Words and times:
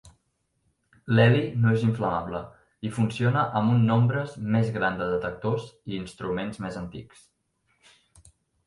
L'heli 1.17 1.43
no 1.65 1.73
és 1.79 1.83
inflamable 1.87 2.41
i 2.89 2.93
funciona 2.97 3.45
amb 3.61 3.75
un 3.77 3.85
nombres 3.91 4.35
més 4.57 4.75
gran 4.79 4.99
de 5.03 5.11
detectors 5.15 5.71
i 5.93 5.99
instruments 6.03 6.63
més 6.67 6.83
antics. 6.85 7.25